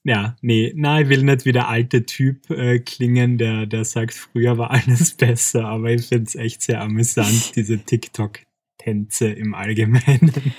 [0.02, 4.14] ja, nee, na, ich will nicht wie der alte Typ äh, klingen, der, der sagt,
[4.14, 10.54] früher war alles besser, aber ich finde es echt sehr amüsant, diese TikTok-Tänze im Allgemeinen.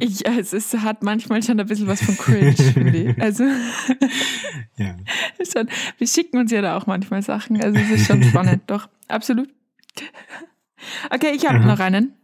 [0.00, 3.18] Ich, es hat manchmal schon ein bisschen was von Cringe, finde ich.
[3.20, 3.44] Also,
[4.76, 4.96] ja.
[5.52, 8.88] schon, wir schicken uns ja da auch manchmal Sachen, also es ist schon spannend, doch,
[9.08, 9.48] absolut.
[11.10, 12.14] Okay, ich habe noch einen.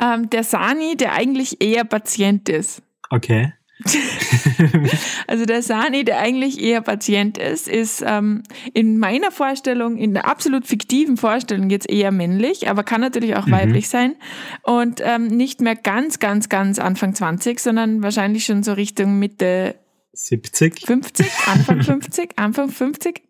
[0.00, 2.82] Ähm, der Sani, der eigentlich eher Patient ist.
[3.10, 3.52] Okay.
[5.26, 8.42] also der Sani, der eigentlich eher Patient ist, ist ähm,
[8.74, 13.46] in meiner Vorstellung, in der absolut fiktiven Vorstellung jetzt eher männlich, aber kann natürlich auch
[13.46, 13.52] mhm.
[13.52, 14.14] weiblich sein.
[14.62, 19.74] Und ähm, nicht mehr ganz, ganz, ganz Anfang 20, sondern wahrscheinlich schon so Richtung Mitte
[20.12, 23.22] 70, 50, Anfang 50, Anfang 50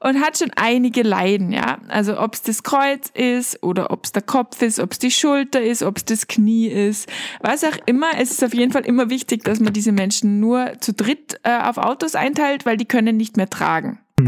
[0.00, 1.78] und hat schon einige Leiden, ja.
[1.88, 5.10] Also ob es das Kreuz ist oder ob es der Kopf ist, ob es die
[5.10, 8.10] Schulter ist, ob es das Knie ist, was auch immer.
[8.18, 11.58] Es ist auf jeden Fall immer wichtig, dass man diese Menschen nur zu dritt äh,
[11.58, 14.00] auf Autos einteilt, weil die können nicht mehr tragen.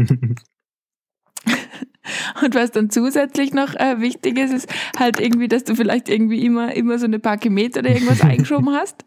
[2.41, 6.43] Und was dann zusätzlich noch äh, wichtig ist, ist halt irgendwie, dass du vielleicht irgendwie
[6.43, 9.05] immer, immer so eine Parkemeter oder irgendwas eingeschoben hast.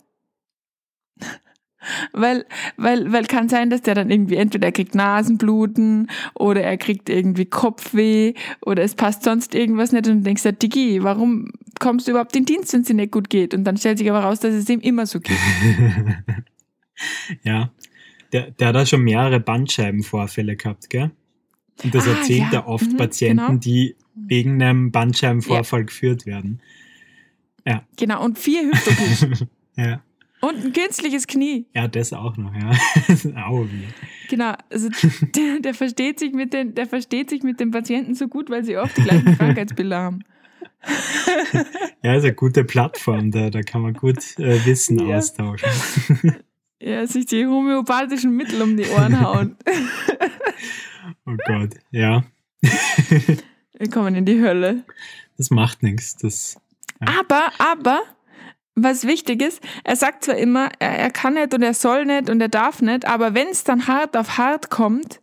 [2.13, 2.45] Weil,
[2.77, 7.09] weil, weil kann sein, dass der dann irgendwie entweder er kriegt Nasenbluten oder er kriegt
[7.09, 12.07] irgendwie Kopfweh oder es passt sonst irgendwas nicht und du denkst ja, Digi, warum kommst
[12.07, 13.55] du überhaupt in den Dienst, wenn es dir nicht gut geht?
[13.55, 15.37] Und dann stellt sich aber raus, dass es ihm immer so geht.
[17.43, 17.71] ja,
[18.33, 21.11] der, der hat da schon mehrere Bandscheibenvorfälle gehabt, gell?
[21.83, 22.61] Und das ah, erzählt ja.
[22.61, 23.59] er oft mhm, Patienten, genau.
[23.59, 25.87] die wegen einem Bandscheibenvorfall ja.
[25.87, 26.61] geführt werden.
[27.67, 27.85] Ja.
[27.97, 29.47] Genau, und vier Hüftopus.
[29.77, 30.03] ja.
[30.43, 31.69] Und ein künstliches Knie.
[31.73, 32.73] Ja, das auch noch, ja.
[33.47, 33.71] Auge.
[34.29, 34.89] Genau, also
[35.37, 38.65] der, der, versteht sich mit den, der versteht sich mit den Patienten so gut, weil
[38.65, 40.25] sie oft die gleichen Krankheitsbilder haben.
[42.03, 45.17] ja, ist eine gute Plattform, da, da kann man gut äh, Wissen ja.
[45.17, 45.69] austauschen.
[46.81, 49.57] ja, sich die homöopathischen Mittel um die Ohren hauen.
[51.25, 52.25] oh Gott, ja.
[53.79, 54.83] Wir kommen in die Hölle.
[55.39, 56.17] Das macht nichts.
[56.17, 56.61] Das,
[57.01, 57.21] ja.
[57.21, 58.03] Aber, aber,
[58.75, 62.31] was wichtig ist, er sagt zwar immer, er, er kann nicht und er soll nicht
[62.31, 65.21] und er darf nicht, aber wenn es dann hart auf hart kommt,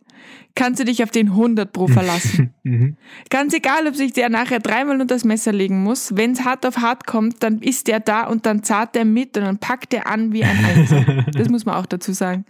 [0.54, 2.54] kannst du dich auf den 100 Pro verlassen.
[2.62, 2.98] Mhm.
[3.30, 6.66] Ganz egal, ob sich der nachher dreimal unter das Messer legen muss, wenn es hart
[6.66, 9.94] auf hart kommt, dann ist der da und dann zahlt er mit und dann packt
[9.94, 11.24] er an wie ein Einser.
[11.32, 12.44] das muss man auch dazu sagen.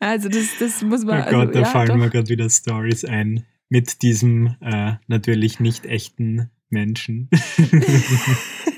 [0.00, 1.20] Also das, das muss man...
[1.20, 1.96] Oh Gott, also, da ja, fallen doch.
[1.96, 7.30] mir gerade wieder Stories ein mit diesem äh, natürlich nicht echten Menschen.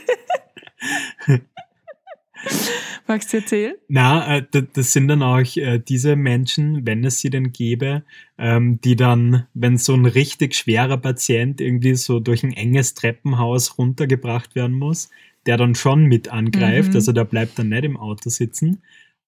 [3.06, 3.74] Magst du erzählen?
[3.88, 8.02] Na, äh, das sind dann auch äh, diese Menschen, wenn es sie denn gäbe,
[8.36, 13.78] ähm, die dann, wenn so ein richtig schwerer Patient irgendwie so durch ein enges Treppenhaus
[13.78, 15.10] runtergebracht werden muss,
[15.46, 16.96] der dann schon mit angreift, mhm.
[16.96, 18.82] also der bleibt dann nicht im Auto sitzen,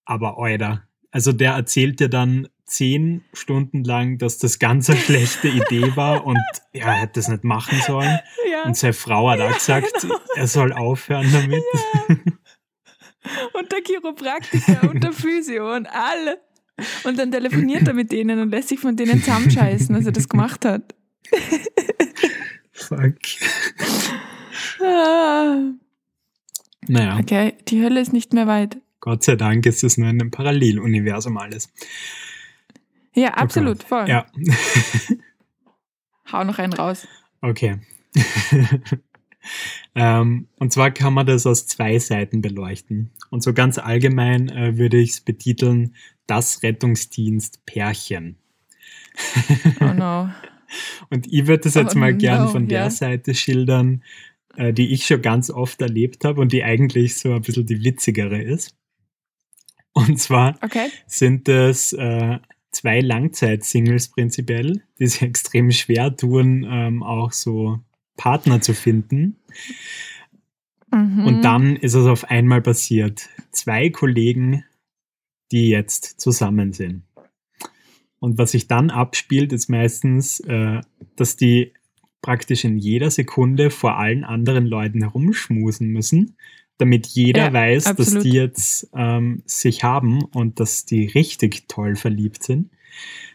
[0.04, 5.48] aber Alter, also der erzählt dir dann zehn Stunden lang, dass das ganz eine schlechte
[5.48, 6.38] Idee war und
[6.72, 8.18] er hätte das nicht machen sollen.
[8.50, 8.62] Ja.
[8.64, 10.18] Und seine Frau hat auch gesagt, genau.
[10.36, 11.62] er soll aufhören damit.
[12.08, 12.16] Ja.
[13.52, 16.40] Und der Chiropraktiker und der Physio und alle.
[17.04, 20.26] Und dann telefoniert er mit denen und lässt sich von denen zusammenscheißen, als er das
[20.26, 20.94] gemacht hat.
[22.72, 23.16] Fuck.
[24.82, 25.70] Ah.
[26.88, 27.18] Naja.
[27.18, 28.78] Okay, die Hölle ist nicht mehr weit.
[29.00, 31.70] Gott sei Dank ist es nur in einem Paralleluniversum alles.
[33.14, 34.08] Ja, absolut, voll.
[34.08, 34.26] Ja.
[36.32, 37.08] Hau noch einen raus.
[37.40, 37.78] Okay.
[39.94, 43.10] ähm, und zwar kann man das aus zwei Seiten beleuchten.
[43.30, 45.94] Und so ganz allgemein äh, würde ich es betiteln,
[46.26, 48.36] das Rettungsdienst Pärchen.
[49.80, 50.30] oh no.
[51.10, 52.90] Und ich würde das jetzt oh mal gern no, von der yeah.
[52.90, 54.04] Seite schildern,
[54.56, 57.82] äh, die ich schon ganz oft erlebt habe und die eigentlich so ein bisschen die
[57.82, 58.76] witzigere ist.
[59.92, 60.88] Und zwar okay.
[61.06, 62.38] sind das äh,
[62.72, 67.80] zwei Langzeit-Singles prinzipiell, die sich extrem schwer tun, ähm, auch so
[68.16, 69.36] Partner zu finden.
[70.92, 71.26] Mhm.
[71.26, 73.28] Und dann ist es auf einmal passiert.
[73.52, 74.64] Zwei Kollegen,
[75.52, 77.02] die jetzt zusammen sind.
[78.18, 80.80] Und was sich dann abspielt, ist meistens, äh,
[81.16, 81.72] dass die
[82.22, 86.36] praktisch in jeder Sekunde vor allen anderen Leuten herumschmusen müssen,
[86.80, 88.16] damit jeder ja, weiß, absolut.
[88.16, 92.70] dass die jetzt ähm, sich haben und dass die richtig toll verliebt sind.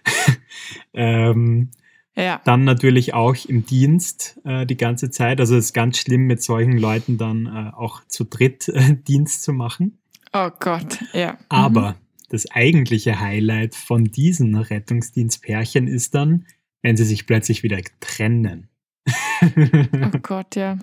[0.93, 1.69] ähm,
[2.15, 2.41] ja.
[2.45, 5.39] Dann natürlich auch im Dienst äh, die ganze Zeit.
[5.39, 9.43] Also es ist ganz schlimm, mit solchen Leuten dann äh, auch zu dritt äh, Dienst
[9.43, 9.97] zu machen.
[10.31, 11.37] Oh Gott, ja.
[11.49, 11.95] Aber mhm.
[12.29, 16.45] das eigentliche Highlight von diesen Rettungsdienstpärchen ist dann,
[16.81, 18.69] wenn sie sich plötzlich wieder trennen.
[19.41, 20.77] oh Gott, ja.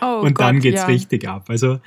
[0.00, 0.86] Oh und Gott, dann geht's ja.
[0.86, 1.46] richtig ab.
[1.48, 1.78] Also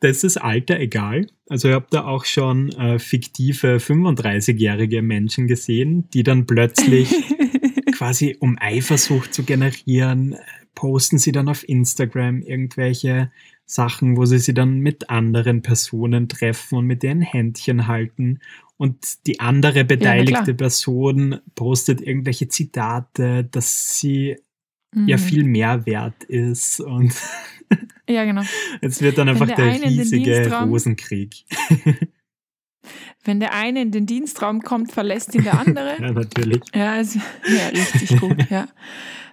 [0.00, 1.26] das ist Alter egal.
[1.48, 7.10] Also ich habe da auch schon äh, fiktive 35-jährige Menschen gesehen, die dann plötzlich
[7.96, 10.36] quasi um Eifersucht zu generieren,
[10.74, 13.30] posten sie dann auf Instagram irgendwelche
[13.66, 18.40] Sachen, wo sie sie dann mit anderen Personen treffen und mit denen Händchen halten.
[18.76, 24.36] Und die andere beteiligte ja, Person postet irgendwelche Zitate, dass sie
[24.94, 25.08] mhm.
[25.08, 27.14] ja viel mehr wert ist und
[28.08, 28.42] ja, genau.
[28.80, 31.44] Es wird dann einfach der, der riesige Rosenkrieg.
[33.24, 35.96] Wenn der eine in den Dienstraum kommt, verlässt ihn der andere.
[36.00, 36.62] ja, natürlich.
[36.74, 38.68] Ja, also, ja richtig gut, ja.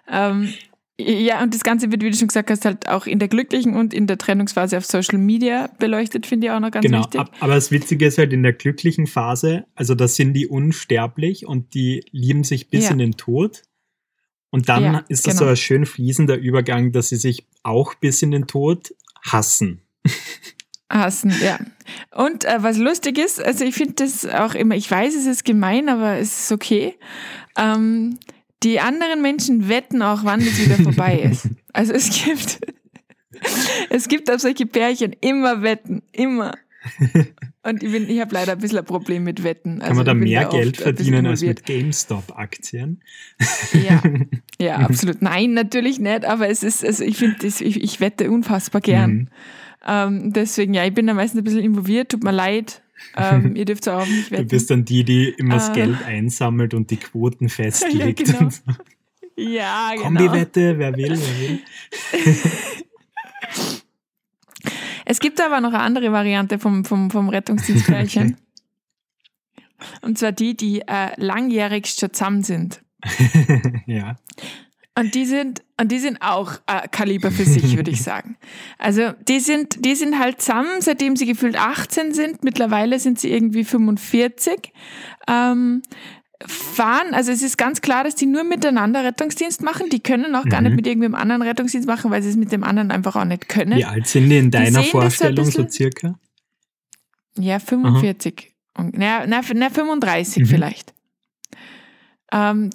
[0.10, 0.54] Ähm,
[0.97, 3.76] ja, und das Ganze wird, wie du schon gesagt hast, halt auch in der glücklichen
[3.76, 7.21] und in der Trennungsphase auf Social Media beleuchtet, finde ich auch noch ganz genau, wichtig.
[7.21, 11.45] Genau, aber das Witzige ist halt in der glücklichen Phase, also da sind die unsterblich
[11.45, 12.91] und die lieben sich bis ja.
[12.91, 13.63] in den Tod.
[14.51, 15.45] Und dann ja, ist das genau.
[15.45, 19.81] so ein schön fließender Übergang, dass sie sich auch bis in den Tod hassen.
[20.89, 21.57] Hassen, ja.
[22.13, 25.45] Und äh, was lustig ist, also ich finde das auch immer, ich weiß, es ist
[25.45, 26.95] gemein, aber es ist okay.
[27.57, 28.19] Ähm,
[28.63, 31.47] die anderen Menschen wetten auch, wann es wieder vorbei ist.
[31.71, 32.59] Also es gibt,
[33.89, 36.55] es gibt auf solche Pärchen immer Wetten, immer.
[37.63, 39.80] Und ich, ich habe leider ein bisschen ein Problem mit Wetten.
[39.80, 43.01] Kann also man da mehr Geld verdienen als mit GameStop-Aktien?
[43.73, 44.01] Ja,
[44.60, 45.21] ja, absolut.
[45.21, 49.12] Nein, natürlich nicht, aber es ist, also ich finde, ich, ich wette unfassbar gern.
[49.12, 49.27] Mhm.
[49.86, 52.82] Ähm, deswegen, ja, ich bin da meistens ein bisschen involviert, tut mir leid.
[53.15, 54.47] Ähm, ihr dürft auch nicht wetten.
[54.47, 58.27] Du bist dann die, die immer das äh, Geld einsammelt und die Quoten festlegt.
[58.27, 58.49] Ja, genau.
[59.38, 60.04] ja, genau.
[60.04, 61.60] Kombi-Wette, wer will, wer will.
[65.12, 68.38] Es gibt aber noch eine andere Variante vom, vom, vom Rettungsdienstpärchen.
[70.02, 72.82] Und zwar die, die äh, langjährigst schon zusammen sind.
[73.88, 74.15] ja.
[74.97, 78.38] Und die sind, und die sind auch äh, Kaliber für sich, würde ich sagen.
[78.78, 82.45] Also die sind, die sind halt zusammen, seitdem sie gefühlt 18 sind.
[82.45, 84.71] Mittlerweile sind sie irgendwie 45.
[85.28, 85.82] Ähm,
[86.47, 89.89] fahren, also es ist ganz klar, dass die nur miteinander Rettungsdienst machen.
[89.89, 90.49] Die können auch mhm.
[90.49, 93.25] gar nicht mit irgendwem anderen Rettungsdienst machen, weil sie es mit dem anderen einfach auch
[93.25, 93.77] nicht können.
[93.77, 96.15] Wie alt sind die in deiner die Vorstellung so, so, circa?
[97.38, 98.51] Ja, 45.
[98.77, 100.47] Und, na, na, na 35 mhm.
[100.47, 100.93] vielleicht.
[102.32, 102.69] Ähm,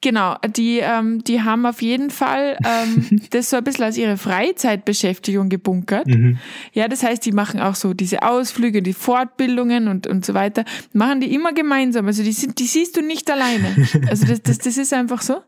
[0.00, 4.16] Genau, die, ähm, die haben auf jeden Fall ähm, das so ein bisschen als ihre
[4.16, 6.06] Freizeitbeschäftigung gebunkert.
[6.06, 6.38] Mhm.
[6.72, 10.64] Ja, das heißt, die machen auch so diese Ausflüge, die Fortbildungen und, und so weiter,
[10.92, 12.06] machen die immer gemeinsam.
[12.06, 13.76] Also die, sind, die siehst du nicht alleine.
[14.08, 15.42] Also das, das, das ist einfach so.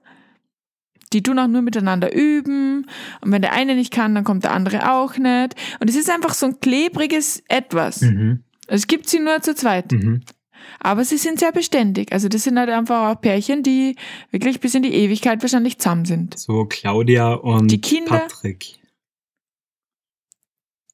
[1.12, 2.86] Die tun auch nur miteinander üben.
[3.20, 5.54] Und wenn der eine nicht kann, dann kommt der andere auch nicht.
[5.78, 8.02] Und es ist einfach so ein klebriges Etwas.
[8.02, 8.44] Mhm.
[8.66, 9.92] Es gibt sie nur zu zweit.
[9.92, 10.22] Mhm.
[10.80, 12.12] Aber sie sind sehr beständig.
[12.12, 13.96] Also das sind halt einfach auch Pärchen, die
[14.30, 16.38] wirklich bis in die Ewigkeit wahrscheinlich zusammen sind.
[16.38, 18.80] So Claudia und die Kinder, Patrick.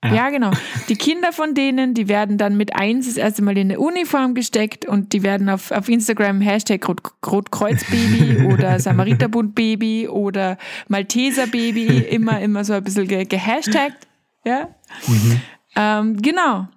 [0.05, 0.15] Ja.
[0.15, 0.31] ja.
[0.31, 0.51] genau.
[0.89, 4.35] Die Kinder von denen, die werden dann mit eins das erste Mal in eine Uniform
[4.35, 12.41] gesteckt und die werden auf, auf Instagram Hashtag Rot, Rotkreuzbaby oder Samariterbundbaby oder Malteserbaby immer,
[12.41, 14.07] immer so ein bisschen ge gehashtagt.
[14.45, 14.69] Ja.
[15.07, 15.41] Mhm.
[15.75, 16.69] Ähm, genau.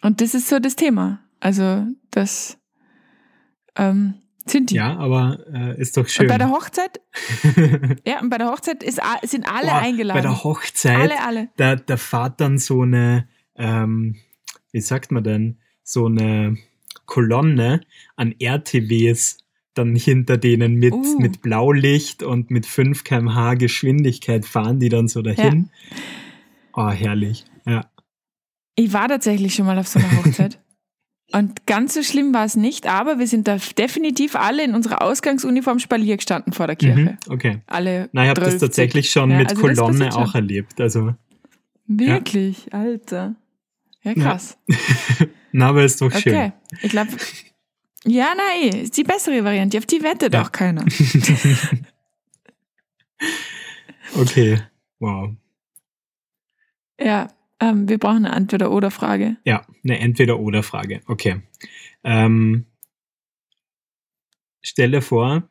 [0.00, 1.20] Und das ist so das Thema.
[1.42, 2.56] Also das,
[3.76, 4.14] ähm,
[4.46, 4.76] Sind die?
[4.76, 6.26] Ja, aber äh, ist doch schön.
[6.26, 7.00] Und bei der Hochzeit?
[8.06, 10.22] ja, und bei der Hochzeit ist, sind alle Boah, eingeladen.
[10.22, 11.48] Bei der Hochzeit, alle, alle.
[11.56, 14.18] Da, da fahrt dann so eine, ähm,
[14.70, 16.56] wie sagt man denn, so eine
[17.06, 17.80] Kolonne
[18.14, 19.38] an RTWs
[19.74, 21.18] dann hinter denen mit, uh.
[21.18, 25.70] mit Blaulicht und mit 5 kmh Geschwindigkeit fahren die dann so dahin.
[25.90, 25.96] Ja.
[26.74, 27.44] Oh, herrlich.
[27.66, 27.90] Ja.
[28.76, 30.61] Ich war tatsächlich schon mal auf so einer Hochzeit.
[31.32, 35.02] Und ganz so schlimm war es nicht, aber wir sind da definitiv alle in unserer
[35.02, 37.16] Ausgangsuniform Spalier gestanden vor der Kirche.
[37.26, 37.62] Mhm, okay.
[37.66, 38.10] Alle.
[38.12, 40.80] Na, ich habe das tatsächlich schon ja, mit also Kolonne auch erlebt.
[40.80, 41.14] Also,
[41.86, 42.80] Wirklich, ja.
[42.80, 43.34] Alter.
[44.02, 44.58] Ja, krass.
[44.68, 44.76] Ja.
[45.52, 46.34] Na, aber ist doch schön.
[46.34, 47.12] Okay, ich glaube.
[48.04, 49.78] Ja, nein, ist die bessere Variante.
[49.78, 50.42] Auf die wettet ja.
[50.42, 50.84] auch keiner.
[54.16, 54.60] okay,
[54.98, 55.30] wow.
[57.00, 57.28] Ja,
[57.62, 59.36] ähm, wir brauchen eine Entweder-Oder-Frage.
[59.44, 61.00] Ja, eine Entweder-Oder-Frage.
[61.06, 61.42] Okay.
[62.02, 62.66] Ähm,
[64.60, 65.48] stell dir vor,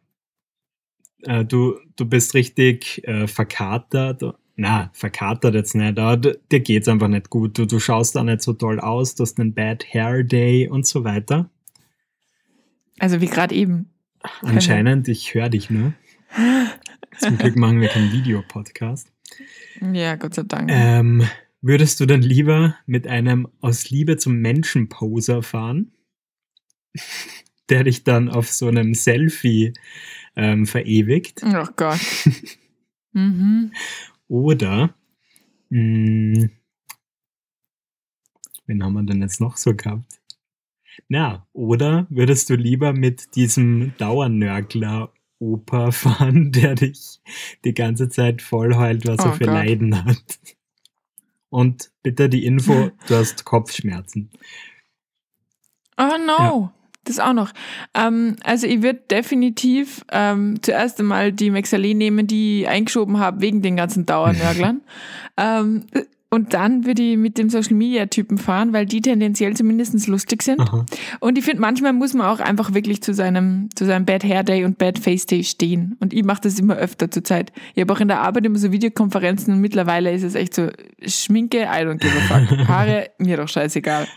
[1.24, 4.24] äh, du, du bist richtig äh, verkatert.
[4.58, 7.58] Na, verkatert jetzt nicht, aber dir geht's einfach nicht gut.
[7.58, 10.86] Du, du schaust da nicht so toll aus, du hast einen Bad Hair Day und
[10.86, 11.50] so weiter.
[13.00, 13.90] Also wie gerade eben.
[14.42, 15.94] Anscheinend, ich höre dich nur.
[17.18, 19.12] Zum Glück machen wir keinen Videopodcast.
[19.94, 20.70] Ja, Gott sei Dank.
[20.72, 21.24] Ähm,
[21.62, 25.92] Würdest du dann lieber mit einem aus Liebe zum Menschen Poser fahren,
[27.70, 29.74] der dich dann auf so einem Selfie
[30.36, 31.42] ähm, verewigt?
[31.44, 32.00] Oh Gott.
[33.14, 33.72] mhm.
[34.28, 34.96] Oder,
[35.70, 36.52] mh, hm,
[38.66, 40.20] wen haben wir denn jetzt noch so gehabt?
[41.10, 47.22] Na, oder würdest du lieber mit diesem Dauernörgler Opa fahren, der dich
[47.66, 49.54] die ganze Zeit voll heult, was oh er für Gott.
[49.54, 50.40] Leiden hat?
[51.52, 54.32] Und bitte die Info, du hast Kopfschmerzen.
[55.98, 56.38] Oh no.
[56.40, 56.74] Ja.
[57.04, 57.52] Das auch noch.
[57.96, 63.42] Ähm, also ich würde definitiv ähm, zuerst einmal die Mexalee nehmen, die ich eingeschoben habe
[63.42, 64.82] wegen den ganzen Dauernörglern.
[65.38, 65.88] ähm,
[66.34, 70.44] und dann würde ich mit dem Social Media Typen fahren, weil die tendenziell zumindest lustig
[70.44, 70.62] sind.
[70.62, 70.86] Aha.
[71.20, 74.44] Und ich finde, manchmal muss man auch einfach wirklich zu seinem, zu seinem Bad Hair
[74.44, 75.98] Day und Bad Face Day stehen.
[76.00, 77.52] Und ich mache das immer öfter zur Zeit.
[77.76, 80.70] Ich habe auch in der Arbeit immer so Videokonferenzen und mittlerweile ist es echt so,
[81.06, 82.58] Schminke, I don't give a fuck.
[82.70, 84.08] Haare, mir doch scheißegal.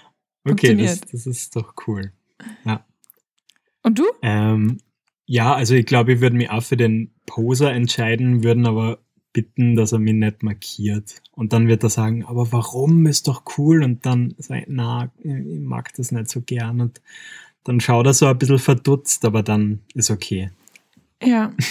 [0.48, 2.12] Okay, das, das, ist doch cool.
[2.64, 2.86] Ja.
[3.82, 4.04] Und du?
[4.22, 4.78] Ähm,
[5.26, 9.03] ja, also ich glaube, ich würde mich auch für den Poser entscheiden, würden aber
[9.34, 11.20] bitten, dass er mich nicht markiert.
[11.32, 13.82] Und dann wird er sagen, aber warum ist doch cool?
[13.82, 16.80] Und dann sagt, na, ich mag das nicht so gern.
[16.80, 17.02] Und
[17.64, 20.50] dann schaut er so ein bisschen verdutzt, aber dann ist okay.
[21.22, 21.52] Ja.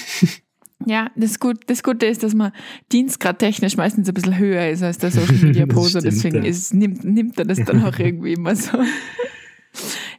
[0.86, 2.52] Ja, das, Gut, das Gute ist, dass man
[2.92, 7.06] Dienstgrad technisch meistens ein bisschen höher ist als der Social Media Poser, deswegen ist, nimmt,
[7.06, 8.78] nimmt er das dann auch irgendwie immer so.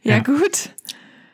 [0.01, 0.71] Ja, ja, gut.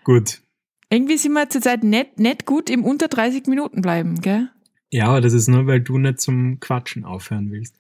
[0.04, 0.42] Gut.
[0.90, 4.50] Irgendwie sind wir zurzeit nicht, nicht gut im unter 30 Minuten bleiben, gell?
[4.92, 7.76] Ja, aber das ist nur, weil du nicht zum Quatschen aufhören willst.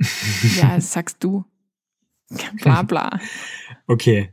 [0.56, 1.44] Ja, das sagst du.
[2.62, 3.20] Bla bla.
[3.86, 4.30] Okay,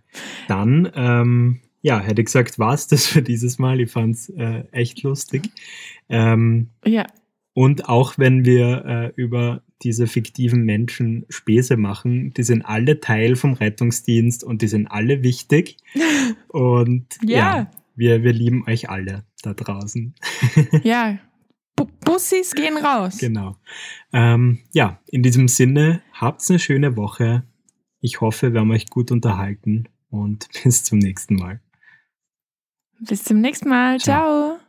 [0.47, 3.79] dann, ähm, ja, hätte ich gesagt, war es das für dieses Mal.
[3.79, 5.49] Ich fand es äh, echt lustig.
[6.09, 7.05] Ähm, ja.
[7.53, 13.35] Und auch wenn wir äh, über diese fiktiven Menschen Späße machen, die sind alle Teil
[13.35, 15.77] vom Rettungsdienst und die sind alle wichtig.
[16.47, 20.13] Und ja, ja wir, wir lieben euch alle da draußen.
[20.83, 21.17] Ja,
[21.85, 23.17] Bussis gehen raus.
[23.17, 23.57] Genau.
[24.13, 27.43] Ähm, ja, in diesem Sinne, habt eine schöne Woche.
[27.99, 31.59] Ich hoffe, wir haben euch gut unterhalten und bis zum nächsten Mal.
[32.99, 33.99] Bis zum nächsten Mal.
[33.99, 34.57] Ciao.
[34.57, 34.59] Ciao.